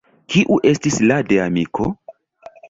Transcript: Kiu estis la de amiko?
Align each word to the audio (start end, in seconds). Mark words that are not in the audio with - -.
Kiu 0.35 0.55
estis 0.71 0.97
la 1.11 1.19
de 1.33 1.39
amiko? 1.45 1.89